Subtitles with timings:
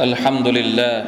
[0.00, 1.04] الحمد لله.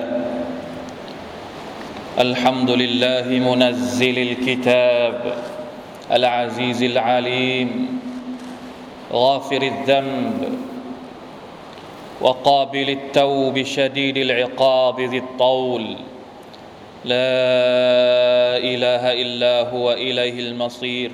[2.19, 5.35] الحمد لله منزل الكتاب
[6.12, 8.01] العزيز العليم
[9.12, 10.58] غافر الذنب
[12.21, 15.84] وقابل التوب شديد العقاب ذي الطول.
[17.05, 21.12] لا إله إلا هو إليه المصير.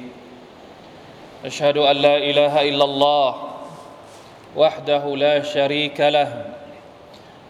[1.45, 3.35] أشهد أن لا إله إلا الله
[4.57, 6.54] وحده لا شريك له.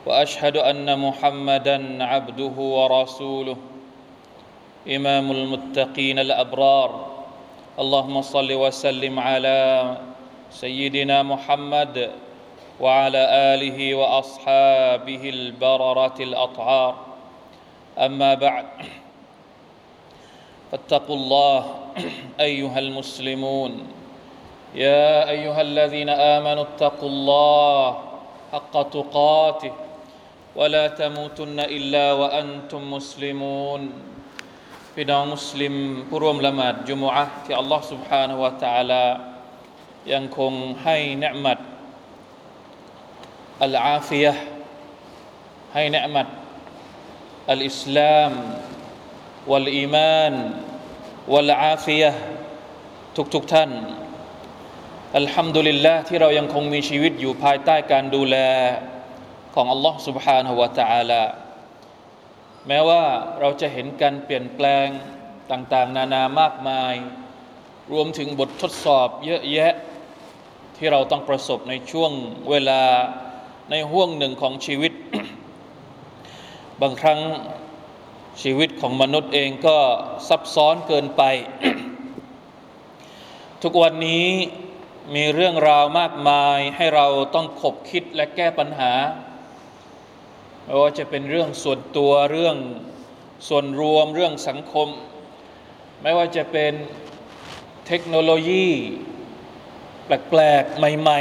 [0.06, 3.56] وأشهد أن محمدا عبده ورسوله.
[4.84, 6.90] إمام المتقين الأبرار.
[7.78, 9.96] اللهم صل وسلم على
[10.50, 12.10] سيدنا محمد
[12.80, 13.22] وعلى
[13.54, 16.94] آله وأصحابه البررة الأطهار.
[17.98, 18.66] أما بعد
[20.72, 21.60] فاتقوا الله
[22.40, 23.72] أيها المسلمون.
[24.74, 27.98] يا أيها الذين آمنوا اتقوا الله
[28.52, 29.72] حق تقاته.
[30.55, 33.81] ولا تموتن الا وانتم مسلمون
[34.95, 35.73] พี่น้องมุสลิม
[36.09, 39.05] ผู้ร่วมละหมาดจุมอะที่อัลลอฮ์ سبحانه และ تعالى
[40.13, 41.59] ยังคงให้เนืมัด
[43.63, 44.33] อัลอาฟิยะ
[45.73, 46.27] ให้เนืมัด
[47.51, 48.31] อัลอิสลาม
[49.51, 50.33] วัลอีมาน
[51.33, 52.11] วัลอาฟิยะ
[53.33, 53.71] ทุกๆทท่าน
[55.17, 58.37] อัลฮัมดุลิลละที่เรายังคงมีชีวิตอยู่ภายใต้การดูแล
[59.53, 61.23] ของอัลลอฮ์ سبحانه และ تعالى
[62.67, 63.03] แม้ว่า
[63.39, 64.87] เราจะเห็นการเปลี่ยนแปลง
[65.51, 66.93] ต่างๆ นานามากมาย
[67.91, 69.73] รวมถึงบททดสอบเยอะแยะ
[70.77, 72.11] ที่เราต้องประสบในช่วง
[72.49, 72.81] เวลา
[73.71, 74.93] ในห่วงหนึ่งของชีวิต
[76.81, 77.19] บางครั้ง
[78.41, 79.77] ชีวิตของมนุษย์เองก็
[80.29, 81.23] ซับซ้อนเกินไป
[83.63, 84.27] ทุกวันนี้
[85.15, 88.91] มีเรื่องราวมากมายให้เราต้องขบคิดและแก้ปัญหา
[90.64, 92.56] ไม่ว่าจะเป็นเรื่องส่วนตัวเรื่อง
[93.48, 94.88] ส่วนรวมเรื่องสังคม
[96.02, 96.72] ไม่ว่าจะเป็น
[97.86, 98.68] เทคโนโลยี
[100.04, 101.20] แปลกๆ ใหม่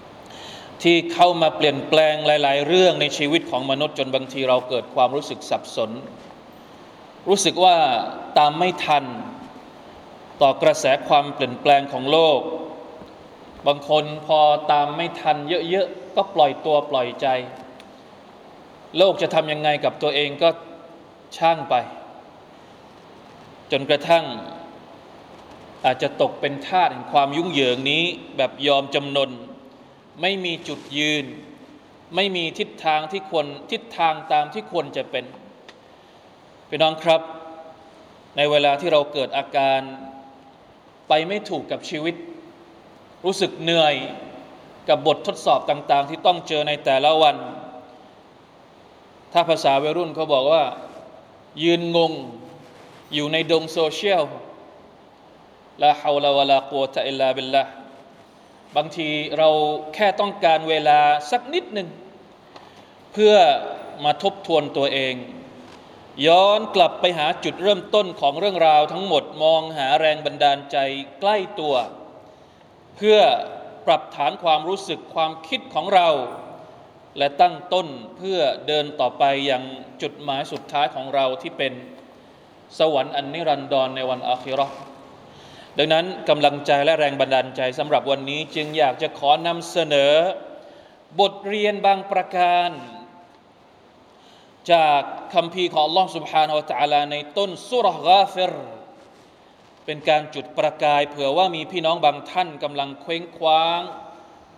[0.00, 5.90] ๆ ที่เข้ามาเปลี่ยนแปลงหลาย ๆ เรื่องในชีวิตของมนุษย์จนบางทีเราเกิดความรู้สึกสับสน
[7.28, 7.76] รู้สึกว่า
[8.38, 9.04] ตามไม่ทัน
[10.42, 12.40] ต่อกระแสความเปลี่ยนแปลงของโลก
[13.66, 14.40] บางคนพอ
[14.72, 15.36] ตามไม่ทัน
[15.70, 17.26] เยอะ ๆ ก็ปล่อยตัวปล่อยใจ
[18.98, 20.48] โลกจะทำยังไงกับตัวเองก็
[21.36, 21.74] ช่างไป
[23.72, 24.24] จนกระทั่ง
[25.84, 28.02] อาจจะตกเป็นทาสแห่งความยุ่งเหยิงนี้
[28.36, 29.30] แบบยอมจำนน
[30.20, 31.24] ไม่มีจุดยืน
[32.14, 35.24] ไม่มีทิศทางที่ควรทิศทางตามที่ควรจะเป็น
[36.68, 37.20] พี่น้องครับ
[38.36, 39.80] ในเวลาที่เราเกิดอาการ
[41.08, 42.14] ไปไม่ถูกกับชีวิต
[43.24, 43.94] รู้สึกเหนื่อย
[44.88, 47.36] กับบททดสอบต่าง ๆ ที่ต้องเจอในแต่ละวัน
[49.32, 50.64] ถ้าภาษาวัยรุ่นเขาบอกว่า
[51.62, 52.12] ยืนงง
[53.14, 54.24] อยู่ในดงโซเชียล
[55.82, 57.62] ลาฮาวลาวะลากัวตะอิลลาบิลละ
[58.76, 59.48] บางทีเรา
[59.94, 61.00] แค่ต้องการเวลา
[61.30, 61.88] สักนิดหนึ่ง
[63.12, 63.34] เพื่อ
[64.04, 65.14] มาทบทวนตัวเอง
[66.26, 70.76] ย้อนกลับไปหาจุดเริ่มต้นของเรื่องราวทั้งหมดมองหาแรงบันดาลใจ
[71.20, 71.74] ใกล้ตัว
[72.96, 73.18] เพื่อ
[73.86, 76.08] ปรับฐานความรู้สึกความคิดของเรา
[77.17, 79.63] และตั้งต้นเพื่อเดินต่อไปอย่าง
[80.01, 81.73] จุดหมายสุดท้ายของเราที่เป็น
[82.79, 84.67] สวรรค์อันนิรันดรในวันอาคิรอ
[85.77, 90.13] ดังนั้นกำลังใจและแรงบันดาลใจสำหรับวันนี้จึงอยากจะขอนำเสนอ
[91.19, 92.69] บทเรียนบางประการ
[94.71, 95.01] จาก
[95.33, 98.53] คำพีของ Allah سبحانه และ تعالى ในต้นสุรกาฟิร
[99.85, 103.81] เป็นการจุดประกายเผื่อว่ามีพี่น้องบางท่านกำลังเคว้งคว้าง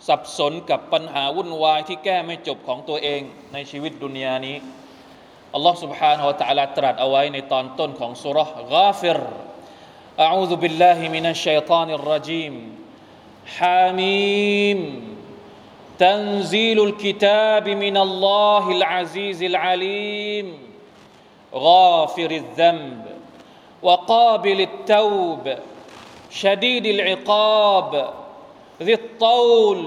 [0.07, 3.21] สับสนกับปัญหาวุ่นวายที่แก้ไม่จบของตัวเอง
[3.53, 4.57] ในชีวิตดุนยานี้
[5.57, 8.37] Allah سبحانه และ تعالى ตรัสเอาไว้ในตอนต้นของสุร
[8.71, 9.19] กาฟิร
[10.27, 12.55] أعوذ بالله من الشيطان الرجيم
[13.57, 14.79] حميم
[15.99, 20.47] تنزيل الكتاب من الله العزيز العليم
[21.55, 23.03] غافر الذنب
[23.81, 25.43] وقابل التوب
[26.29, 27.91] شديد العقاب
[28.87, 29.79] ذي الطول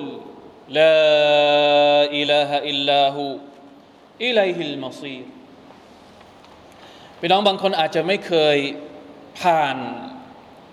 [0.79, 1.01] لا
[2.21, 3.31] إله إلا هو
[4.27, 5.25] إليه المصير
[7.21, 8.59] พี่น้องบางคนอาจจะไม่เคย
[9.41, 9.77] ผ่าน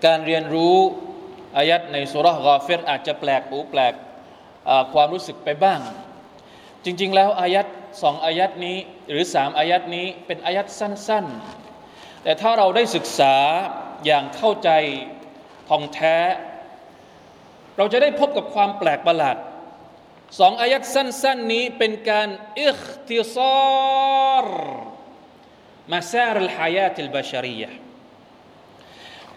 [0.04, 0.76] การเรียนรู้
[1.56, 3.94] อายัดในสุรกอเฟรอาจจะแปลกหูแปลก
[4.92, 5.80] ความรู้สึกไปบ้าง
[6.84, 7.66] จริง ๆ แล้วอายัด
[8.02, 8.76] สองอายัดนี้
[9.10, 11.26] หรือสามอายัดนี้เป็นอายัดสั้น
[11.74, 13.34] ๆ แต่ถ้าเราได้ศึกษา
[14.04, 14.70] อย่างเข้าใจ
[15.68, 16.16] ท่องแท้
[17.77, 19.37] เราจะได้พบกับความแปลกประหลาด
[20.39, 22.29] สองอายัดสั้นๆนี้เป็นการ
[22.61, 24.67] อิคติซาร์
[25.91, 27.69] มาซาร์ลฮายาติลบาชารียะ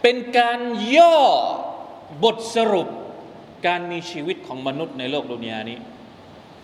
[0.03, 0.61] เป็นการ
[0.97, 1.19] ย่อ
[2.25, 2.89] บทสรุป
[3.67, 5.79] การมีชีวิตของมนุษย์ในโลกดุนยานี้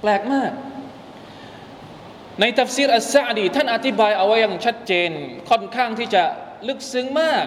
[0.01, 0.53] แปลกมาก
[2.41, 5.11] ในตัฟซีรอัสซาดี ท่านอธิบายเอาไว้อย่างชัดเจน
[5.51, 6.23] ค่อนข้างที่จะ
[6.69, 7.47] ลึกซึ้งมาก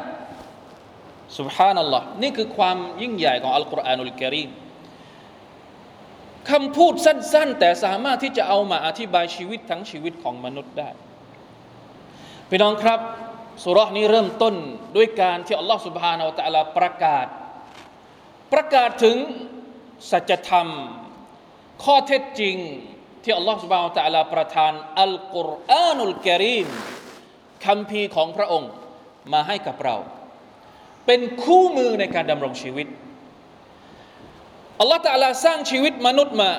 [1.38, 4.50] سبحان الله นี่คือความยิ่งใหญ่ของالقرآن الكريم
[6.50, 10.89] คำพูดสั้น ๆ แต่สามารถที่จะเอามาอธิบายชีวิตทั้งชีวิตของมนุษย์ได้
[12.50, 13.00] พี่น้องครับ
[13.65, 14.56] สุรานี้เริ่มต้น
[14.95, 17.27] ด้วยการที่อัลลอฮฺ سبحانه وتعالى ประกาศ
[18.53, 19.18] ประกาศถึง
[20.12, 20.68] สัจธรรม
[21.83, 22.56] ข้อเท็จจริง
[23.24, 26.68] ที่อัลลอฮฺสุบฮานาอัลตะลาประทานอัลกุรอานุลกิริม
[27.65, 28.71] คำพีของพระองค์
[29.33, 29.95] มาให้กับเรา
[31.07, 32.88] เป็นคู่มือในการดำรงชีวิต
[34.80, 36.51] อัลลอฮฺตะลาสร้างชีวิตมนุษย์มา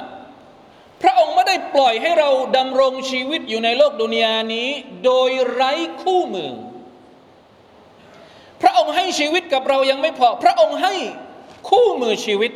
[1.02, 4.68] พระองค์ไม่ได้ปล่อยให้เราดำรงชีวิตอยู่ในโลกดุนยานี้
[5.04, 5.72] โดยไร้
[6.02, 6.52] คู่มือ
[8.62, 10.94] พระองค์ให้ชีวิตกับเรายังไม่พอ พระองค์ให้
[11.70, 12.52] คู่มือชีวิต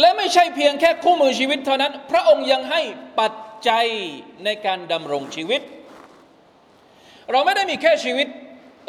[0.00, 2.80] และไม่ใช่เพียงแค่คู่มือชีวิตเท่านั้น พระองค์ยังให้
[3.20, 3.32] ปัจ
[3.68, 3.86] จัย
[4.44, 5.60] ในการดำรงชีวิต
[7.30, 8.28] เราไม่ได้มีแค่ชีวิต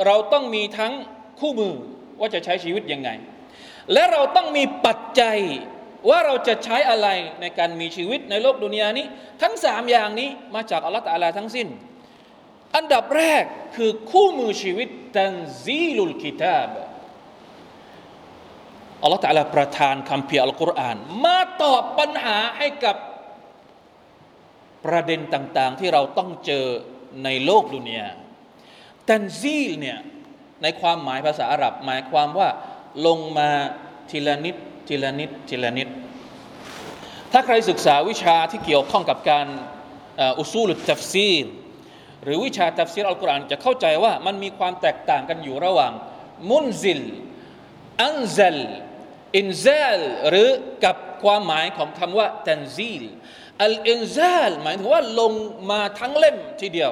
[0.05, 0.93] เราต้องมีทั้ง
[1.39, 1.73] คู่มือ
[2.19, 3.09] ว่าจะใช้ชีวิตยังไง
[3.93, 5.37] และเราต้องมีปัจจัย
[6.09, 7.07] ว่าเราจะใช้อะไร
[7.41, 9.05] ในการมีชีวิตในโลกดุนยานี้
[9.41, 11.67] ทั้งสามอย่างนี้มาจากอัลลอฮฺตะลาทั้งสิ้น
[12.75, 13.43] อันดับแรก
[13.75, 16.69] คือคู่มือชีวิตตันซีลุลกิตาบ
[19.03, 22.95] อัลลอฮฺตะลาประทานคำเพียอัลกุรอาน มาตอบปัญหาให้กับ
[24.85, 26.65] ประเด็นต่าง ๆ ที่เราต้องเจอ
[27.23, 28.07] ในโลกดุนยา
[29.09, 29.97] ตันซีลเนี่ย
[30.63, 32.49] ในความหมายภาษาอาหรับ หมายความว่า
[33.07, 33.49] ลงมา
[34.11, 34.55] ทีละนิด
[34.87, 35.87] ทีละนิดทีละนิด
[37.31, 39.47] ถ้าใครศึกษาวิชาที่เกี่ยวข้องกับการ
[40.39, 41.45] أصول التفسير
[42.23, 45.93] หรือวิชาตัฟซีรอัลกุรอานจะเข้าใจว่ามันมีความแตกต่างกันอยู่ระหว่าง
[46.51, 47.01] منزل
[48.03, 48.59] أنزل
[49.37, 50.49] إنزال หรือ
[50.85, 53.03] กับความหมายของคำว่า تنزيل
[53.63, 55.33] الإنزال หมายถึงว่าลง
[55.71, 56.91] มาทั้งเล่มทีเดียว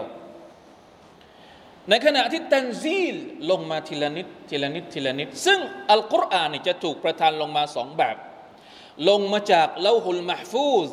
[1.89, 3.15] ในขณะที่ تنزيل
[3.51, 5.59] ลงมาทีละนิดทีละนิดทีละนิด ซึ่ง
[5.91, 8.17] อัลกุรอานจะถูกประทานลงมาสองแบบ
[9.09, 10.89] ลงมาจากเลาหุลมหฟูซ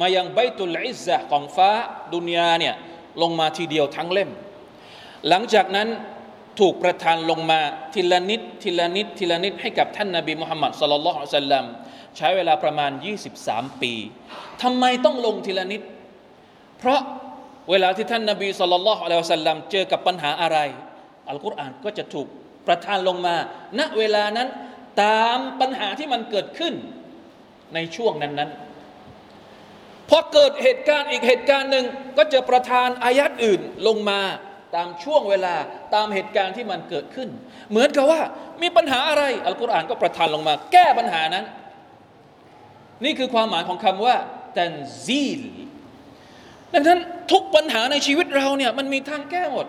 [0.00, 1.70] มายังใบตุลอิซะของฟ้า
[2.14, 2.74] ดุนยาเนี่ย
[3.22, 4.30] ลงมาทีเดียวทั้งเล่ม
[5.28, 5.88] หลังจากนั้น
[6.60, 7.60] ถูกประทานลงมา
[7.94, 11.64] ทีละนิดทีละนิดทีละนิดให้กับท่านนาบีมุฮัมมัดสลลัลลอฮุอะลัยฮิสัลลัม
[12.16, 12.90] ใช้เวลาประมาณ
[13.36, 13.92] 23 ปี
[14.62, 15.82] ทำไมต้องลงทีละนิด
[16.78, 17.00] เพราะ
[17.70, 20.58] เวลาที่ท่านนาบีสุลต่านละฮ์อะลัยฮิสัลลัมเจอกับปัญหาอะไร
[21.30, 22.26] อัลกุรอานก็จะถูก
[22.66, 23.36] ประทานลงมา
[23.78, 24.48] ณเวลานั้น
[25.02, 26.74] ตามปัญหาที่มันเกิดขึ้น
[27.74, 31.84] ในช่วงนั้นๆพอเกิดเหตุการณ์อีกเหตุการณ์หนึ่ง
[32.18, 34.20] ก็จะประทานอายัดอื่นลงมา
[34.76, 35.54] ตามช่วงเวลา
[35.94, 37.28] ตามเหตุการณ์ที่มันเกิดขึ้น
[37.70, 38.20] เหมือนกับว่า
[38.62, 41.44] มีปัญหาอะไรอัลกุรอานก็ประทานลงมา แก้ปัญหานั้น
[43.04, 44.16] นี่คือความหมายของคำว่า
[44.58, 44.74] ตัน
[45.06, 45.42] ซีล
[46.76, 47.00] ดังนั้น
[47.32, 49.66] ทุกปัญหาในชีวิตเราเนี่ยมันมีทางแก้หมด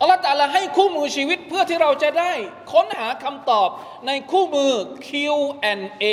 [0.00, 2.32] อัลลอฮฺตาลาให้คู่มือชีวิตเพื่อที่เราจะได้
[2.72, 3.68] ค้นหาคำตอบ
[4.06, 4.72] ในคู่มือ
[5.08, 6.04] Q&A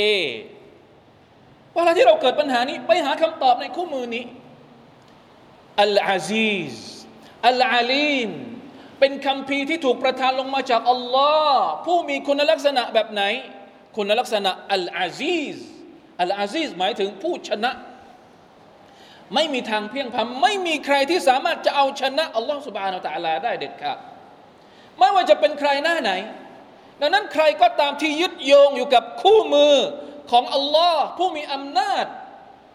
[1.74, 4.26] เวลาที่เราเกิดปัญหานี้ไปหาคำตอบในคู่มือนี้
[5.82, 6.74] อัลอาซีซ
[7.48, 8.30] อัลอาลีม
[9.00, 13.24] เป็นคำพีที่ถูกประทานลงมาจากอัลลอฮ์ผู้มีคุณลักษณะแบบไหน
[13.98, 15.56] คุณลักษณะอัลอาซีซ
[16.22, 17.72] อัลอาซีซหมายถึงผู้ชนะ
[19.36, 23.98] ไม่มีทางเพียงพำไม่มีใครที่สามารถจะเอาชนะอัลลอฮฺสุบานาตะลาได้เด็ดขาด
[24.98, 26.12] ไม่ว่าจะเป็นใครหน้าไหน
[27.02, 29.76] ดังนั้นใครก็ตามที่ยึดโยงอยู่กับคู่มือ
[30.32, 32.06] ของอัลลอฮ์ผู้มีอำนาจ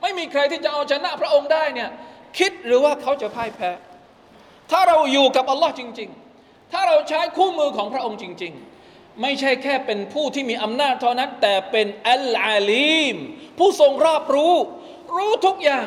[0.03, 1.91] ไม่มีใครที่จะเอาชนะพระองค์ได้เนี่ย
[2.39, 3.71] คิดหรือว่าเขาจะพ่ายแพ้
[4.71, 8.53] ถ้าเราอยู่กับอัลลอฮ์จริง ๆ ถ้าเราใช้คู่มือของพระองค์จริง
[8.87, 13.17] ๆ ไม่ใช่แค่เป็นผู้ที่มีอำนาจเท่านั้น แต่เป็นอัลอาลีม
[13.59, 14.55] ผู้ทรงรอบรู้
[15.17, 15.87] รู้ทุกอย่าง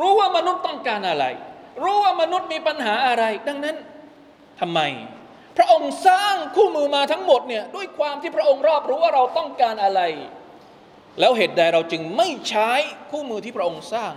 [0.00, 1.24] รู้ว่ามนุษย์ต้องการอะไร
[1.82, 3.76] รู้ว่ามนุษย์มีปัญหาอะไร ดังนั้น
[4.60, 4.80] ทำไม
[5.56, 10.00] พระองค์สร้างคู่มือมาทั้งหมดเนี่ยด้วยความที่พระองค์รอบรู้ว่าเราต้องการอะไร
[11.20, 12.70] แล้วเหตุใดเราจึงไม่ใช้
[13.10, 14.12] คู่มือที่พระองค์สร้าง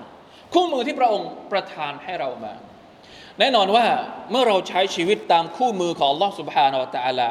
[0.54, 2.54] คู่มือที่พระองค์ประทานให้เรามา
[3.40, 3.86] แน่นอนว่า
[4.32, 7.30] เมื่อเราใช้ชีวิตตามคู่มือของลอสุบฮานอตะอาลา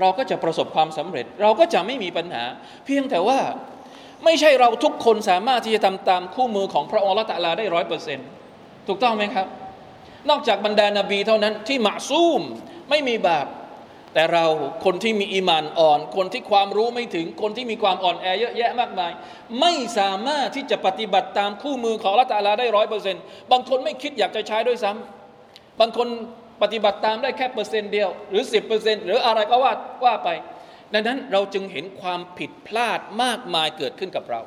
[0.00, 2.44] เราก็จะประสบความสำเร็จ เราก็จะไม่มีปัญหา
[2.84, 3.38] เพียงแต่ว่า
[4.24, 8.26] ไม่ใช่เราทุกคนสามารถที่จะทำตามคู่มือของพระองค์ละตะลาได้ร้อยเปอร์เซ็นต์
[8.86, 9.46] ถูกต้องไหมครับ
[10.30, 12.42] นอกจากบรรดานาบีเท่านั้นที่หมาซูม
[12.90, 13.46] ไม่มีบาป
[14.14, 14.44] แต่เรา
[14.84, 19.12] คนที่มีอีมานอ่อน คนที่ความรู้ไม่ถึงคนที่มีความอ่อนแอเยอะแยะมากมาย
[19.60, 26.08] ไม่สามารถที่จะปฏิบัติตามคู่มือของละตาลาได้ร้อยเปอร์เซ็นต์บางคนไม่คิดอยากจะใช้ด้วยซ้ำบางคน
[26.62, 29.72] ปฏิบัติตามได้แค่เปอร์เซ็นต์เดียว หรือสิบเปอร์เซ็นต์หรืออะไรก็ว่า
[30.04, 30.28] ว่าไป
[30.92, 34.40] ดังนั้นเราจึงเห็นความผิดพลาดมากมายเกิดขึ้นกับเรา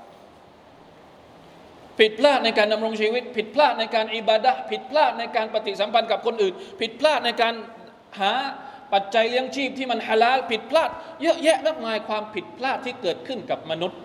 [1.99, 7.53] ผิดพลาดในการดำรงชีวิต ผิดพลาดในการอิบาดะผิดพลาดในการปฏิสัมพันธ์กับคนอื่น ผิดพลาดในการ
[8.19, 8.33] หา
[8.93, 10.89] ปัจจัยเลี้ยงชีพที่มันฮาลาลผิดพลาด
[11.21, 13.99] เยอะแยะมากมายความผิดพลาดที่เกิดขึ้นกับมนุษย์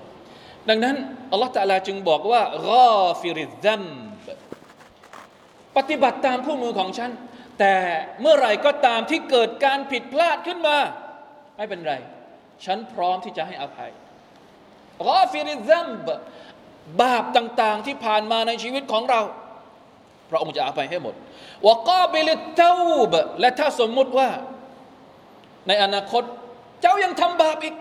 [0.68, 0.96] ดังนั้น
[1.30, 3.82] อัลลอฮฺ تعالى จึงบอกว่า غافر الذنب
[5.76, 7.10] ปฏิบัติตามคู่มือของฉัน
[7.58, 7.74] แต่
[8.20, 10.76] เมื่อไหร่ก็ตามที่เกิดการผิดพลาดขึ้นมา
[11.56, 11.94] ไม่เป็นไร
[12.64, 13.90] ฉันพร้อมที่จะให้อภัย
[15.08, 16.08] غافر الذنب
[17.02, 19.21] บาปต่าง ๆ ที่ผ่านมาในชีวิตของเรา
[20.31, 21.14] พระองค์จะอภัยให้หมด
[21.66, 24.28] وقابل التوب และถ้าสมมุติว่า
[25.69, 26.23] ในอนาคต
[26.81, 27.75] เจ้ายังทำบาปอีก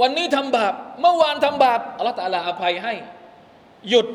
[0.00, 2.94] วันนี้ทำบาป เมื่อวานทำบาปอัลลอฮฺตาลาอภัยให้
[3.88, 4.06] หยุด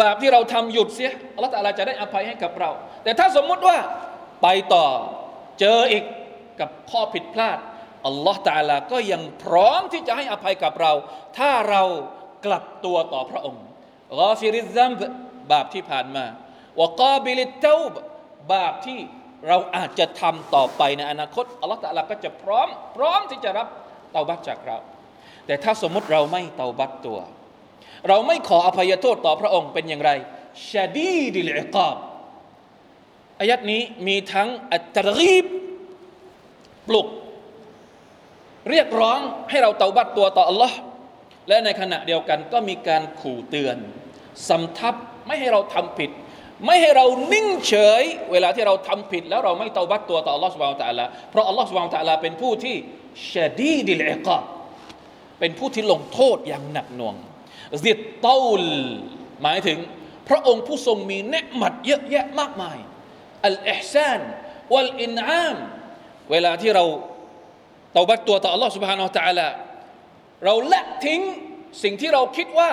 [0.00, 2.70] บาปที่เราทำหยุดเสียอัลลอฮฺตาลาจะได้อภัยให้กับเรา
[3.02, 3.76] แต่ถ้าสมมุติว่า
[4.42, 4.86] ไปต่อ
[5.60, 6.04] เจออีก
[6.60, 7.58] กับข้อผิดพลาด
[8.06, 10.92] อัลลอฮฺตาลาก็ยังพร้อมที่จะให้อภัยกับเรา
[11.38, 11.82] ถ้าเรา
[12.46, 13.64] กลับตัวต่อพระองค์
[14.20, 14.92] กอฟิริซัม
[15.52, 16.24] บาปที่ผ่านมา
[16.80, 17.76] وقابل التوب
[18.52, 18.98] บาปที่
[19.48, 23.68] เราอาจจะทำต่อไปในอนาคตอัลลอฮฺ تعالى ก็จะพร้อม พร้อมที่จะรับ
[24.12, 24.78] เตาบัตจากเรา
[25.46, 27.18] แต่ถ้าสมมติเราไม่เตาบัตตัว
[28.08, 30.10] เราไม่ขออภัยโทษต่อพระองค์เป็นอย่างไร
[30.70, 31.96] شديد العقاب
[33.40, 35.46] อายัตนี้มีทั้ง الترغيب
[36.88, 37.08] ปลุก
[38.70, 39.18] เรียกร้อง
[39.50, 40.76] ให้เราเตาบัตตัวต่ออัลลอฮ์
[41.48, 43.76] และในขณะเดียวกันก็มีการขู่เตือน
[44.48, 44.94] สำทับ
[45.26, 46.10] ไม่ให้เราทำผิด
[46.66, 48.02] ไม่ให้เรานิ่งเฉย
[48.32, 52.76] เวลาที่เราทำผิด แล้วเราไม่เตาบัตตัวต่ออัลลอฮ์ سبحانه وتعالى เพราะอัลลอฮ์ سبحانه وتعالى เป็นผู้ที่
[53.32, 54.38] شديد العقاب
[55.40, 57.16] เป็นผู้ที่ลงโทษอย่างหนักหน่วง
[57.84, 58.62] ذي الطول
[59.42, 59.78] หมายถึง
[60.28, 62.78] พระองค์ผู้ทรงมีเนี๊ยะมัตเยอะแยะมากมาย
[63.46, 64.20] الإحسان
[64.72, 65.56] والإنعام
[66.30, 66.84] เวลาที่เรา
[67.93, 69.47] เตาบัตตัวต่อ Allah سبحانه และ تعالى
[70.45, 71.21] เราละทิ้ง
[71.83, 72.71] สิ่งที่เราคิดว่า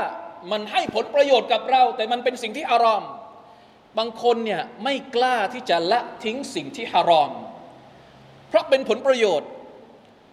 [0.52, 3.02] มันให้ผลประโยชน์กับเรา แต่มันเป็นสิ่งที่อารอม
[3.98, 7.30] บางคนเนี่ยไม่กล้าที่จะละทิ้งสิ่งที่ฮารอม
[8.48, 9.48] เพราะเป็นผลประโยชน์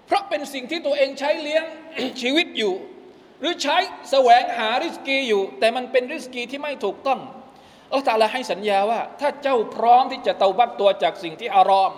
[0.07, 1.63] เพราะเป็นสิ่งที่ตัวเองใช้เลี้ยง
[2.21, 2.73] ชีวิตอยู่
[3.39, 3.77] หรือใช้
[4.11, 7.19] แสวงหาริสกีอยู่ แต่มันเป็นริสกีที่ไม่ถูกต้อง
[7.91, 11.91] อัลลอฮฺให้สัญญาว่า ถ้าเจ้าพร้อมที่จะเตาบัตตัวจากสิ่งที่ฮารอม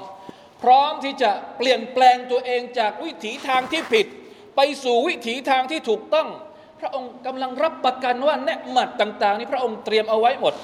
[0.62, 4.06] พร้อมที่จะเปลี่ยนแปลงตัวเองจากวิถีทางที่ผิด
[4.56, 6.28] ไปสู่วิถีทางที่ถูกต้อง
[6.80, 10.54] พระองค์กำลังรับประกันว่าเนืหมัดต่าง ๆ นี้พระองค์เตรียมเอาไว้หมด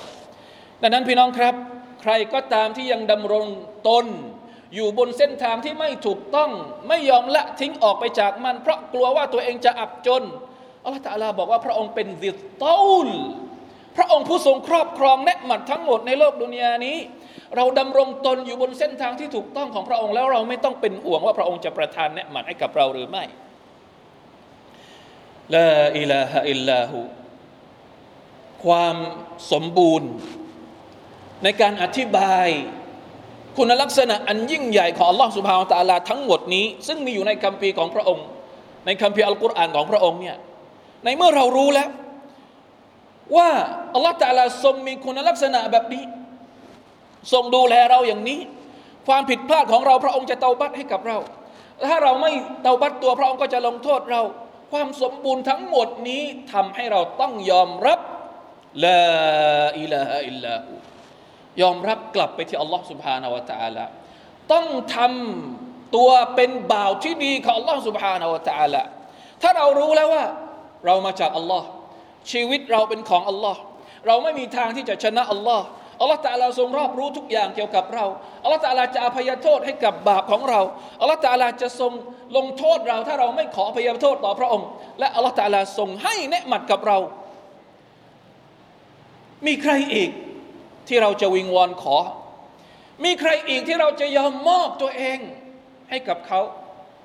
[0.83, 1.55] ดังนั้นพี่น้องครับ
[2.03, 3.47] ใครก็ตามที่ยังดำรง
[3.89, 4.07] ตน
[4.75, 6.51] อยู่บนเส้นทางที่ไม่ถูกต้อง
[6.89, 10.23] ไม่ยอมละทิ้งออกไปจากมัน เพราะกลัวว่าตัวเองจะอับจน
[10.83, 13.09] อัลลอฮฺตาลาบอกว่าพระองค์เป็นดิตตอล
[13.97, 16.97] พระองค์ผู้ทรงครอบครองเนืหมัดทั้งหมดในโลกดุนยานี้
[17.57, 23.25] เราดำรงตนอยู่บนเส้นทางที่ถูกต้องของพระองค์แล้วเราไม่ต้องเป็นห่วงว่าพระองค์จะประทานเนืหมัดให้กับเราหรือไม่
[25.55, 26.99] ลาอิลาฮะอิลลาหู
[28.65, 28.97] ความ
[29.53, 30.11] สมบูรณ์
[31.43, 32.49] ในการอธิบาย
[33.57, 38.27] คุณลักษณะอันยิ่งใหญ่ของอัลลอฮฺสุบฮาวตะลาทั้งหมดนี้ ซึ่งมีอยู่ในคัมภีร์ของพระองค์
[38.87, 40.37] ในคัมภีร์อัลกุรอานของพระองค์เนี่ย
[41.05, 41.89] ในเมื่อเรารู้แล้ว
[43.37, 43.51] ว่า
[43.95, 46.03] อัลลอฮฺตะลาทรงมีคุณลักษณะแบบนี้
[47.33, 48.41] ทรงดูแลเราอย่างนี้
[49.09, 51.19] ความผิดพลาดของเราพระองค์จะเตาบัตให้กับเรา
[51.91, 54.23] ถ้าเราไม่เตาบัตตัวพระองค์ก็จะลงโทษเรา
[54.73, 58.01] ความสมบูรณ์ทั้งหมดนี้ทำให้เราต้องยอมรับ
[58.85, 59.03] ละ
[59.81, 60.73] อิลาฮะอิลลัหู
[61.63, 63.85] ยอมรับกลับไปที่อัลลอฮ์สุบฮานาวะตาละ
[64.53, 64.67] ต้อง
[64.97, 68.83] ทำตัวเป็นบ่าวที่ดีของอัลลอฮ์สุบฮานาวะตาละ
[69.43, 70.25] ถ้าเรารู้แล้วว่า
[70.87, 71.67] เรามาจากอัลลอฮ์
[72.31, 73.61] ชีวิตเราเป็นของอัลลอฮ์
[74.07, 75.67] เราไม่มีทางที่จะชนะอัลลอฮ์
[76.01, 78.05] อัลลอฮ์ตาลาทรงรอบรู้ทุกอย่างเกี่ยวกับเรา
[78.43, 80.61] อัลลอฮ์ตาลาจะอภัยโทษให้กับบาปของเรา
[81.01, 81.93] อัลลอฮ์ตาลาจะทรง
[82.37, 84.67] ลงโทษเรา ถ้าเราไม่ขออภัยโทษต่อพระองค์
[84.99, 86.99] และอัลลอฮ์ตาลาทรงให้เนหมัดกับเรา
[89.47, 90.11] มีใครอีก
[90.89, 91.97] ที่เราจะวิงวอนขอ
[93.05, 95.19] มีใครอีกที่เราจะยอมมอบตัวเอง
[95.91, 96.41] ให้กับเขา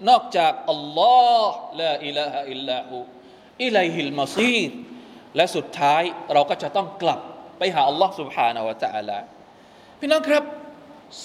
[0.09, 2.97] นอกจากอัลลอฮ์ละอิลาฮะอิลลาหู
[3.63, 4.59] อิลัยฮิลมาซี
[5.35, 6.03] และสุดท้าย
[6.33, 7.19] เราก็จะต้องกลับ
[7.58, 9.18] ไปหาอัลลอฮ์ سبحانه และ تعالى
[10.00, 10.44] พี่น้องครับ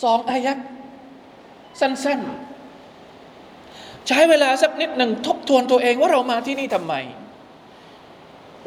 [0.03, 0.57] สองอายัด
[1.79, 6.95] สั้นๆ ใช้เวลาสักนิดหนึ่งทบทวนตัวเองว่าเรามาที่นี่ทำไม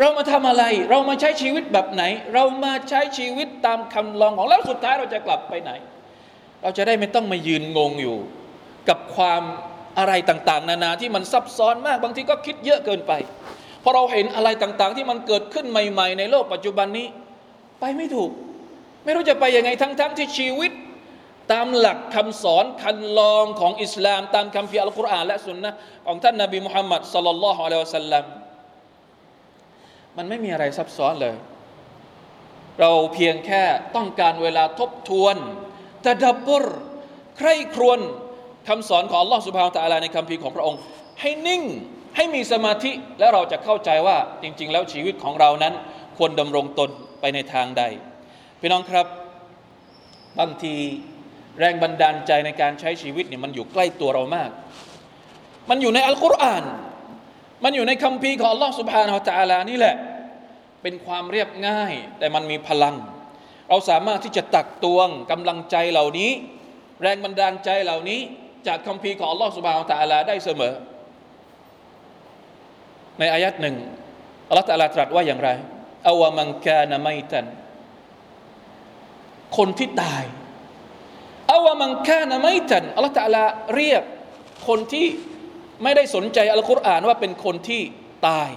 [0.00, 2.02] เรามาทำอะไร เรามาใช้ชีวิตแบบไหน
[2.34, 5.72] เรามาใช้ชีวิตตามคำลองของแล้วสุดท้ายเราจะกลับไปไหน
[6.62, 8.16] เราจะได้ไม่ต้องมายืนงงอยู่
[8.88, 9.42] กับความ
[9.98, 13.12] อะไรต่าง ๆ นานาที่มันซับซ้อนมาก บางทีก็คิดเยอะเกินไป
[13.82, 17.06] พอเราเห็นอะไรต่าง ๆ ที่มันเกิดขึ้นใหม่ ๆ ในโลกปัจจุบันนี้
[17.80, 18.30] ไปไม่ถูก
[19.04, 20.72] ไม่รู้จะไปยังไงทั้งๆทที่ชีวิต
[21.52, 25.70] ตามหลักคำสอนคันลองของอิสลาม ตามคำพิอัลกุรอานและสุนนะ
[26.06, 28.24] ของท่านนาบีมุฮัมมัดสัลลัลลอฮุอะลัยฮิวะสัลลัม
[30.16, 31.34] มันไม่มีอะไรซับซ้อนเลย
[32.80, 33.62] เราเพียงแค่
[33.96, 35.36] ต้องการเวลาทบทวน
[36.04, 36.64] ตะดับบุร
[37.38, 38.00] ใคร่ครวญ
[38.68, 40.78] คำสอนของ Allah سبحانه และ تعالى ในคำพีของพระองค์
[41.20, 41.62] ให้นิ่ง
[42.16, 45.74] ให้มีสมาธิและเราจะเข้าใจว่าจริง ๆ แล้วชีวิตของเรานั้น
[46.16, 47.83] ควรดำรงตน ไปในทางใด
[48.59, 49.07] พี่น้องครับ
[50.39, 50.75] บางที
[51.59, 54.49] แรงบันดาลใจในการใช้ชีวิตเนี่ยมันอยู่ใกล้ตัวเรามาก
[55.69, 56.63] มันอยู่ในอัลกุรอาน
[57.63, 59.95] มันอยู่ในคัมภีร์ของอัลลอฮ์สุบฮานาอัลตะลานี่แหละ
[60.81, 62.95] เป็นความเรียบง่าย แต่มันมีพลัง
[63.69, 66.31] เราสามารถที่จะตักตวงกำลังใจเหล่านี้
[67.01, 68.19] แรงบันดาลใจเหล่านี้
[68.67, 70.73] จากคัมภีร์ของอัลลอฮ์สุบฮานาอัลตะลาได้เสมอ
[73.19, 73.75] ในอายัดหนึ่ง
[74.49, 75.49] อัลลอฮ์ตะลาตรัสว่าอย่างไร
[76.07, 77.45] อาวมังกานะไมตัน
[79.57, 80.23] คนที่ตาย
[81.51, 83.37] อาวมังกานะไมตันอัลลอฮฺตรัส
[83.75, 84.03] เรียก
[84.67, 85.07] คนที่
[85.83, 87.81] ไม่ได้สนใจอัลกุรอานว่าเป็นคนที่
[88.27, 88.49] ตาย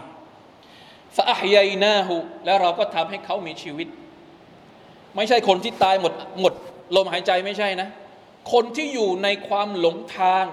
[1.16, 2.14] ฟะอัฮยัยนาหู
[2.45, 3.88] แล้วเราก็ทำให้เขามีชีวิต
[5.16, 6.54] ไม่ใช่คนที่ตายหมดหมด
[6.97, 7.88] ลมหายใจไม่ใช่นะ
[8.52, 10.45] คนที่อยู่ในความหลงทาง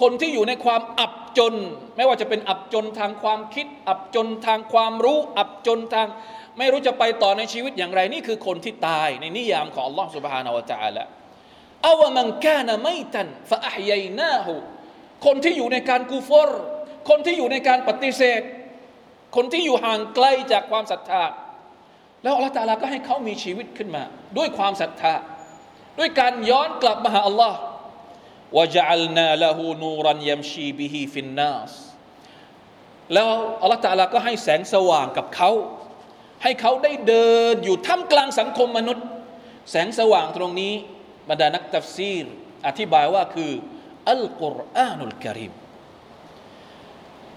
[0.00, 1.53] คนที่อยู่ในความอับ จน
[1.95, 6.07] ไม่ว่าจะเป็นอับจนทางความคิด อับจนทางความรู้ อับจนทาง
[6.57, 11.03] ไม่รู้จะไปต่อในชีวิตอย่างไร นี่คือคนที่ตายในนิยามของ Allah سبحانه และ تعالى
[11.87, 14.53] อาวมังกานะไม่ตันฟะอัฮยัยนาหู
[15.25, 16.49] คนที่อยู่ในการกูฟร
[17.09, 18.41] คนที่อยู่ในการปฏิเสธ
[19.35, 21.23] คนที่อยู่ห่างไกลจากความศรัทธา
[22.23, 24.03] แล้วอัลลอฮฺตาลาก็ให้เขามีชีวิตขึ้นมา
[24.37, 25.13] ด้วยความศรัทธา
[25.99, 27.57] ด้วยการย้อนกลับมาหาอัลลอฮ์
[28.56, 31.72] วะจัลนาละหูนูรันยัมชีบิฮิฟินนัส
[33.14, 33.28] แล้ว
[33.62, 35.50] อัลลอฮฺตาลาก็ให้แสงสว่างกับเขา
[36.42, 39.06] ให้เขาได้เดินอยู่ท่ามกลางสังคมมนุษย์
[39.70, 40.72] แสงสว่างตรงนี้
[41.28, 42.26] บรรดานักตัฟซีร
[42.66, 43.52] อธิบายว่าคือ
[44.10, 45.52] อัลกุรอานุลกิริม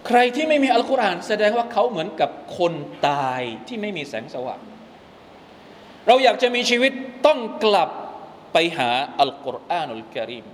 [0.08, 2.74] ใครที่ไม่มีอัลกุรอาน แสดงว่าเขาเหมือนกับคน
[3.08, 4.62] ตายที่ไม่มีแสงสว่าง
[6.08, 6.92] เราอยากจะมีชีวิต
[7.26, 7.90] ต้องกลับ
[8.54, 8.90] ไปหา
[9.22, 10.46] อัลกุรอานุลกิริม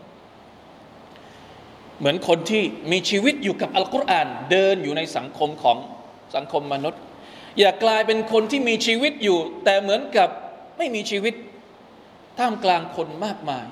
[2.00, 5.78] เหมือนคนที่มีชีวิตอยู่กับอัลกุรอานเดินอยู่ในสังคมของ
[6.36, 7.02] สังคมมนุษย์
[7.60, 10.30] อย่ากลายเป็นคนที่มีชีวิตอยู่ แต่เหมือนกับ
[10.78, 11.34] ไม่มีชีวิต
[12.40, 13.66] ท่ามกลางคนมากมาย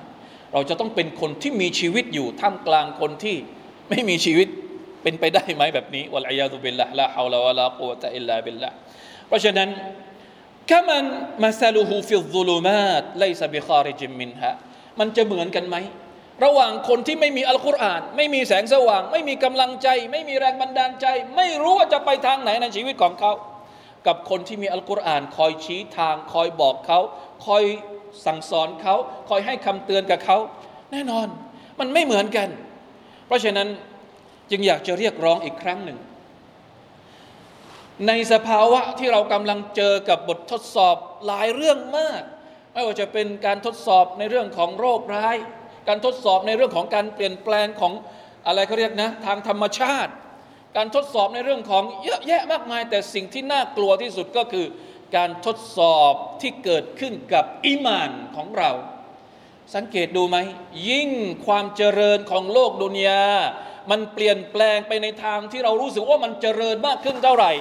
[0.52, 3.36] เราจะต้องเป็นคนที่มีชีวิตอยู่ท่ามกลางคนที่
[3.90, 4.48] ไม่มีชีวิต
[5.02, 8.70] เป็นไปได้ไหมแบบนี้วะลัยยาตุบิลละละฮาวลาวะลากุวตะอิลลาบิลละ
[9.28, 9.68] เพราะฉะนั้น
[10.70, 11.04] กามัน
[11.42, 14.54] มาซาลูฮูฟิลซุลูมาตไลซะบิคาริจิมมินฮะ
[14.98, 15.76] มันจะเหมือนกันไหม
[16.44, 23.32] ระหว่างคนที่ไม่มีอัลกุรอาน ไม่มีแสงสว่าง ไม่มีกำลังใจ ไม่มีแรงบันดาลใจ ไม่รู้ว่าจะไปทางไหนในชีวิตของเขา
[24.06, 26.98] กับคนที่มีอัลกุรอาน คอยชี้ทาง คอยบอกเขา
[27.46, 27.64] คอย
[28.26, 28.94] สั่งสอนเขา
[29.28, 30.38] คอยให้คำเตือนกับเขา
[30.92, 31.26] แน่นอน
[31.80, 32.48] มันไม่เหมือนกัน
[33.26, 33.68] เพราะฉะนั้น
[34.50, 35.98] จึงอยากจะเรียกร้องอีกครั้งหนึ่ง
[38.06, 40.96] ในสภาวะที่เรากำลังเจอกับบททดสอบ
[41.26, 42.22] หลายเรื่องมาก
[42.72, 45.36] ไม่ว่าจะเป็นการทดสอบในเรื่องของโรคร้าย
[45.88, 47.92] การทดสอบในเรื่องของการเปลี่ยนแปลงของ
[48.46, 50.12] อะไรเขาเรียกนะทางธรรมชาติ
[50.76, 54.66] การทดสอบในเรื่องของเยอะแยะมากมาย แต่สิ่งที่น่ากลัวที่สุดก็คือ
[55.16, 58.70] การทดสอบที่เกิดขึ้นกับอิมานของเรา
[59.74, 60.38] สังเกตดูไหม
[60.90, 61.10] ยิ่ง
[61.46, 63.24] ความเจริญของโลกดุนยา
[63.90, 67.52] มันเปลี่ยนแปลงไปในทางที่เรารู้สึกว่ามันเจริญมากขึ้นเท่าไหร่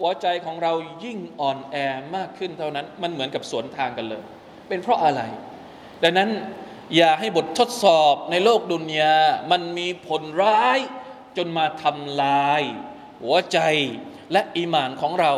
[0.00, 0.72] หัวใจของเรา
[1.04, 1.76] ยิ่งอ่อนแอ
[2.16, 4.22] มากขึ้นเท่านั้น มันเหมือนกับสวนทางกันเลย
[4.68, 5.22] เป็นเพราะอะไร
[6.02, 6.30] ดังนั้น
[6.96, 9.16] อย่าให้บททดสอบในโลกดุนยา
[9.50, 10.78] มันมีผลร้าย
[11.36, 12.62] จนมาทำลาย
[13.22, 13.58] หัวใจ
[14.32, 15.32] และอีหมานของเรา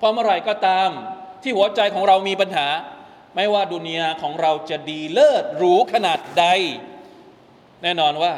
[0.00, 0.90] พอเมื่อไรก็ตาม
[1.42, 2.68] ที่หัวใจของเรามีปัญหา
[3.36, 6.46] ไม่ว่าดุนยาของเราจะดีเลิศหรูขนาดใด
[7.82, 8.34] แน่นอนว่า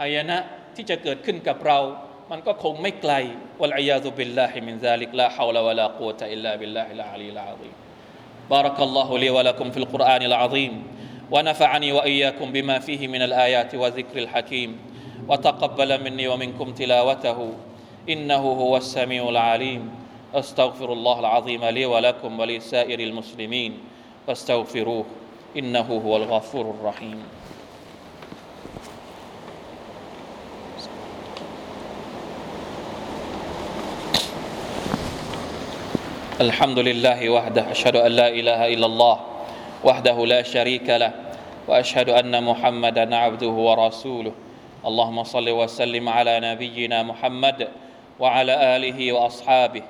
[0.00, 0.38] หายนะ
[0.76, 1.78] ที่จะเกิดขึ้นกับเรา
[2.30, 3.12] มันก็คงไม่ไกล
[3.60, 7.74] والعياذ بالله من ذلك لا حول ولا قوة إلا بالله العلي العظيم
[8.52, 10.72] บารักัลลอฮุลีวะลักุมฟิลกุรอานิลอาซีม
[11.30, 14.78] ونفعني وإياكم بما فيه من الآيات وذكر الحكيم.
[15.28, 17.52] وتقبل مني ومنكم تلاوته.
[18.08, 19.90] إنه هو السميع العليم.
[20.34, 23.78] أستغفر الله العظيم لي ولكم ولسائر المسلمين.
[24.26, 25.04] فاستغفروه.
[25.56, 27.22] إنه هو الغفور الرحيم.
[36.40, 37.70] الحمد لله وحده.
[37.70, 39.20] أشهد أن لا إله إلا الله.
[39.83, 41.11] وحده لا شريك له
[41.67, 44.33] واشهد ان محمدا عبده ورسوله
[44.85, 47.59] اللهم صل وسلم على نبينا محمد
[48.19, 49.83] وعلى اله واصحابه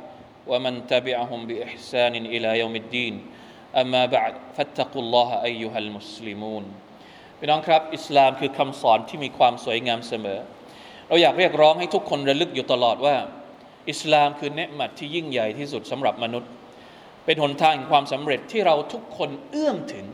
[0.47, 3.13] ومن تبعهم باحسان الى يوم الدين
[3.75, 6.65] اما بعد فاتقوا الله ايها المسلمون
[7.39, 10.39] พี่น้องครับอิสลามคือคำสอนที่มีความสวยงามเสมอ
[11.07, 13.15] เราอยากเรียกร้องให้ทุกคนระลึกอยู่ตลอดว่า
[13.89, 16.51] อิสลามคือเนืมัดที่ยิ่งใหญ่ที่สุดสำหรับมนุษย์
[17.24, 20.06] เป็นหนทางแห่งความสำเร็จที่เราทุกคนเอื้อมถึง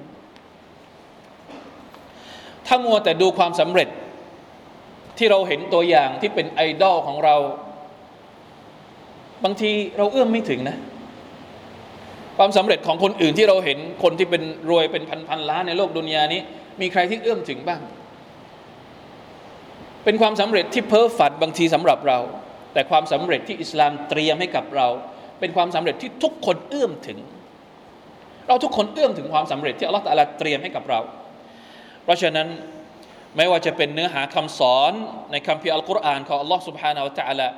[2.67, 3.89] ถ้ามัวแต่ดูความสำเร็จ
[5.19, 7.37] ที่เราเห็นตัวอย่างที่เป็นไอดอลของเรา
[9.45, 10.77] บางทีเราเอื้อมไม่ถึงนะ
[12.39, 16.41] ความสำเร็จของคนอื่นที่เราเห็นคนที่เป็นรวยเป็นพันๆล้านในโลกดุนยานี้
[16.81, 17.81] มีใครที่เอื้อมถึงบ้าง
[20.05, 22.19] เป็นความสำเร็จที่เพ้อฝันบางทีสำหรับเรา
[22.73, 24.87] แต่ความสำเร็จที่อิสลามเตรียมให้กับเรา
[25.40, 27.20] เป็นความสำเร็จที่ทุกคนเอื้อมถึง
[28.48, 31.00] เราทุกคนเอื้อมถึงความสำเร็จที่อัลลอฮฺตะลาเตรียมให้กับเรา
[32.04, 32.48] เพราะฉะนั้น
[33.38, 34.94] ไม่ว่าจะเป็นเนื้อหาคำสอน
[35.32, 37.50] ในคัมภีร์อัลกุรอานของอัลลอฮฺ سبحانه และ تعالى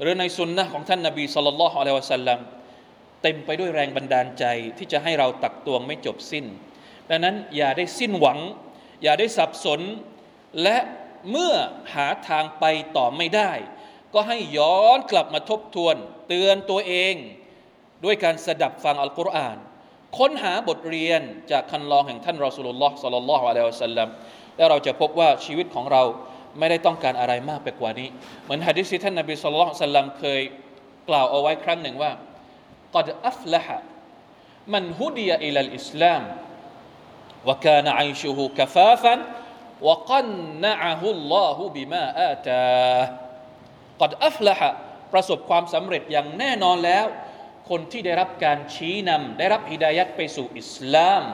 [0.00, 2.38] หรือในสุนนะของท่านนบีสุลต่านละฮ์อะลัยวะสัลลัม
[3.22, 4.44] เต็มไปด้วยแรงบันดาลใจ
[4.78, 6.44] ที่จะให้เราตักตวงไม่จบสิ้น
[7.10, 8.38] ดังนั้นอย่าได้สิ้นหวัง
[9.02, 9.80] อย่าได้สับสน
[10.62, 10.78] และ
[11.30, 11.54] เมื่อ
[11.94, 12.64] หาทางไป
[12.96, 13.52] ต่อไม่ได้
[14.13, 15.95] ก็ให้ย้อนกลับมาทบทวน
[16.27, 17.15] เตือนตัวเอง
[18.03, 19.57] ด้วยการสดับฟังอัลกุรอาน
[20.17, 21.21] ค้นหาบทเรียน
[21.51, 24.07] จากคันลองแห่งท่านรอสุลลอฮ์สัลลัลลอฮุอะลัยฮิวสัลลัม
[24.57, 26.03] และเราจะพบว่าชีวิตของเรา
[26.59, 28.09] ไม่ได้ต้องการอะไรมากไปกว่านี้
[28.43, 30.41] เหมือนฮะดิษที่ท่านนบีสุลต่านสัลลัมเคย
[31.09, 32.11] กล่าวเอาไว้ครั้งหนึ่งว่า
[32.95, 33.77] กัดอัฟละฮะ
[34.73, 36.21] มันฮุดียอิลอิสลาม
[37.49, 39.19] วกานะอิชูฮุกฟาฟัน
[39.87, 40.29] วกัน
[40.63, 42.63] นะฮุลลอฮุบิมาอาตา
[44.02, 44.60] عيشه كفافا وقنعه الله بما آتاه قد أفلح
[45.12, 47.06] ประสบความสำเร็จอย่างแน่นอนแล้ว
[47.70, 51.24] คนที่ได้รับการชี้นำได้รับฮิดายัดไปสู่อิสลาม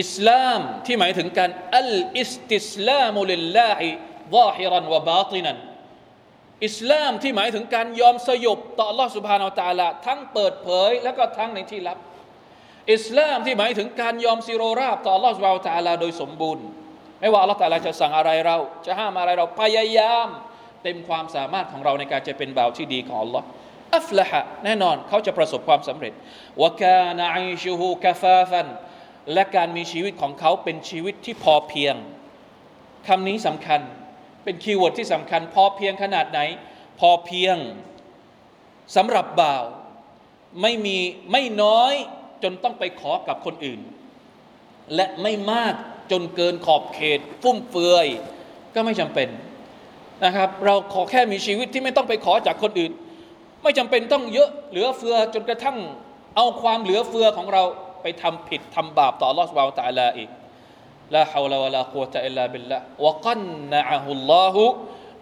[0.00, 3.88] อิสลามที่หมายถึงการอัลอิสติสลามุลิลลาฮิ
[4.34, 5.56] วาฮิรันวะบาตินัน
[6.66, 11.98] อิสลามที่หมายถึงการยอมสยบต่อ Allah سبحانه และ تعالى ทั้งเปิดเผยและก็ทั้งในที่ลับ
[12.92, 16.64] อิสลามที่หมายถึงการยอมซิโรราบต่อ Allah سبحانه และ تعالى โดยสมบูรณ์
[17.20, 20.28] ไม่ว่า Allah تعالى จะสั่งอะไรเรา จะห้ามอะไรเราพยายาม
[20.83, 23.43] เต็มความสามารถของเราในการจะเป็นบ่าวที่ดีของ Allah
[23.95, 26.13] อัฟละฮะแน่นอนเขาจะประสบความสำเร็จ
[26.61, 28.67] وكان عيشه كفافا
[29.33, 31.95] และการมีชีวิตของเขาเป็นชีวิตที่พอเพียง
[33.07, 33.81] คำนี้สำคัญ
[34.43, 36.39] เป็น keyword ที่สำคัญ พอเพียงขนาดไหน
[36.99, 37.55] พอเพียง
[38.95, 39.63] สำหรับบ่าว
[40.61, 40.97] ไม่มี
[41.31, 41.93] ไม่น้อย
[42.43, 43.81] จนต้องไปขอกับคนอื่น
[44.95, 45.73] และไม่มาก
[46.11, 48.07] จนเกินขอบเขตฟุ่มเฟือย
[48.75, 49.29] ก็ไม่จำเป็น
[50.25, 52.91] นะครับ เราขอแค่มีชีวิตที่ไม่ต้องไปขอจากคนอื่น
[53.61, 55.77] ไม่จำเป็นต้องเยอะเหลือเฟือจนกระทั่ง
[56.35, 57.63] เอาความเหลือเฟือของเรา
[58.01, 60.29] ไปทำผิดทำบาปต่ออัลลอฮฺสุบไบร์ตะลาอีก
[61.15, 64.63] ลาฮาวลาวะลากุวตะอิลลาบิลละวะกันนะอะฮุลลอฮุ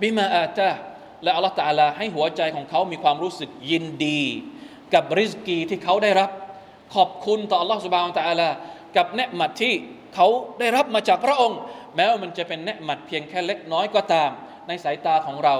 [0.01, 0.71] บิมาอาตา
[1.23, 4.21] และอัลลอฮฺตะลาให้หัวใจของเขามีความรู้สึกยินดี
[4.93, 6.29] กับริสกีที่เขาได้รับ
[6.95, 8.49] ขอบคุณต่ออัลลอฮฺสุบไบร์ตะลา
[8.97, 9.73] กับเนืมัดที่
[10.15, 10.27] เขา
[10.59, 11.59] ได้รับมาจากพระองค์
[11.95, 14.31] แม้ว่ามันจะเป็นเนืมัดเพียงแค่เล็กน้อยก็ตาม
[14.67, 15.56] ในสายตาของเรา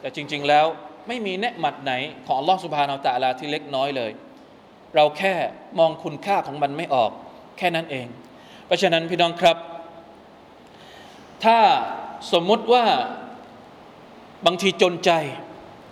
[0.00, 0.66] แต่จริง ๆ แล้ว
[1.08, 1.92] ไม่มีเนืมัดไหน
[2.26, 4.12] ของอัลลอฮฺสุบฮานาตะลาที่เล็กน้อยเลย
[4.94, 5.34] เราแค่
[5.78, 7.10] มองคุณค่าของมันไม่ออก
[7.58, 8.06] แค่นั้นเอง
[8.66, 9.56] เพราะฉะนั้นพี่น้องครับ
[11.44, 11.58] ถ้า
[12.32, 12.84] สมมุติว่า
[14.46, 15.10] บางทีจนใจ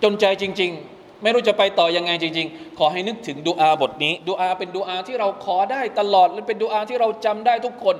[0.03, 7.95] จนใจจริง ๆ ไม่รู้จะไปต่อยังไงจริง ๆ ขอให้นึกถึงดูอาบทนี้ดูอาเป็นดูอาที่เราขอได้ตลอดและเป็นดูอาที่เราจำได้ทุกคน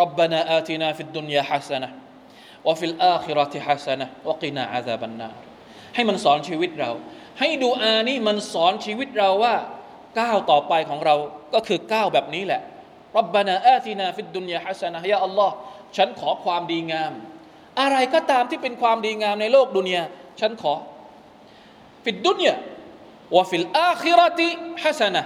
[0.00, 5.28] ربنا آتنا في الدنيا حسنة وفي الآخرة حسنة وقنا عذاب النار
[5.94, 6.90] ให้มันสอนชีวิตเรา
[7.40, 9.54] ให้ดูอานี้มันสอนชีวิตเราว่า
[10.20, 11.14] ก้าวต่อไปของเรา
[11.54, 12.60] ก็คือก้าวแบบนี้แหละ
[13.16, 15.54] ربنا آتنا في الدنيا حسنة يا الله
[15.96, 17.12] ฉันขอความดีงาม
[17.80, 20.02] อะไรก็ตามที่เป็นความดีงามในโลกดุนยา
[20.40, 20.74] ฉันขอ
[22.04, 25.22] في الدنيا وفي الآخرة حسنة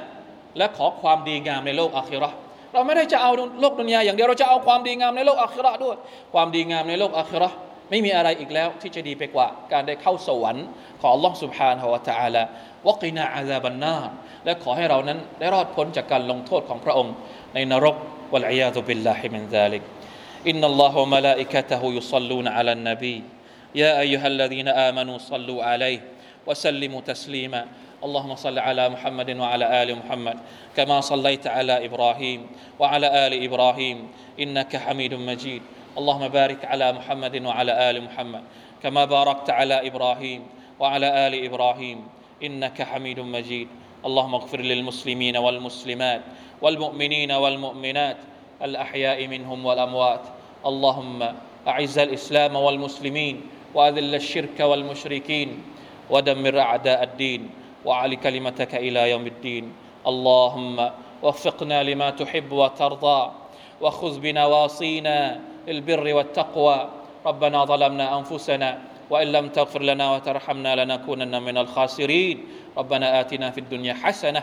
[0.58, 2.36] และขอความดีงามในโลกอาคิรอห์
[2.75, 5.95] เราไม่ได้จะเอาโลกดุนยาอย่างเดียวเราจะเอาความดีงามในโลกอาคิเราด้วย
[6.33, 7.49] ความดีงามในโลกอาคิเรา
[7.89, 10.65] ไม่มีอะไรอีกแล้วที่จะดีไปกว่า การได้เข้าสวรรค์
[11.01, 12.43] ของ Allah سبحانه และ تعالى
[12.87, 13.97] วกินาอาซาบันนา
[14.45, 17.13] และขอให้เรานั้นได้รอดพ้นจากการลงโทษของพระองค์
[17.53, 17.95] ในนรก
[18.33, 19.83] วะลัยยาตุบิลลาฮิมินซาลิก
[20.49, 23.15] อินนัลลอฮฺมะลาอิกะตะฮุยุศ็อลลูนอะลันนบี
[23.81, 26.01] ยาอัยฮัลลซีนอามานูศ็อลลูอะลัยฮิ
[26.47, 27.61] วะซัลลิมุตัสลีมา
[28.04, 30.38] اللهم صل على محمد وعلى آل محمد
[30.76, 32.46] كما صليت على إبراهيم
[32.78, 34.08] وعلى آل إبراهيم
[34.40, 35.62] إنك حميد مجيد.
[35.98, 38.42] اللهم بارك على محمد وعلى آل محمد
[38.82, 40.42] كما باركت على إبراهيم
[40.80, 41.98] وعلى آل إبراهيم
[42.42, 43.68] إنك حميد مجيد.
[44.06, 46.22] اللهم اغفر للمسلمين والمسلمات
[46.62, 48.16] والمؤمنين والمؤمنات
[48.62, 50.24] الأحياء منهم والأموات.
[50.66, 51.20] اللهم
[51.68, 53.40] أعز الإسلام والمسلمين
[53.74, 55.62] وأذل الشرك والمشركين
[56.10, 57.50] ودمر أعداء الدين.
[57.86, 59.64] وعلي كلمتك إلى يوم الدين.
[60.06, 60.90] اللهم
[61.22, 63.20] وفقنا لما تحب وترضى
[63.80, 66.78] وخذ بنواصينا البر والتقوى.
[67.26, 68.78] ربنا ظلمنا أنفسنا
[69.10, 72.36] وإن لم تغفر لنا وترحمنا لنكونن من الخاسرين.
[72.76, 74.42] ربنا آتنا في الدنيا حسنة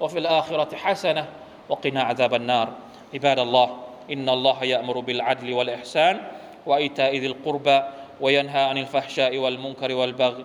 [0.00, 1.26] وفي الآخرة حسنة
[1.68, 2.68] وقنا عذاب النار.
[3.14, 3.68] عباد الله
[4.12, 6.20] إن الله يأمر بالعدل والإحسان
[6.66, 7.82] وإيتاء ذي القربى
[8.20, 10.44] وينهى عن الفحشاء والمنكر والبغي